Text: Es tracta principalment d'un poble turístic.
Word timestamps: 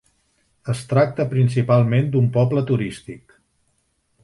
Es 0.71 0.79
tracta 0.93 1.25
principalment 1.35 2.09
d'un 2.15 2.33
poble 2.39 2.65
turístic. 2.73 3.39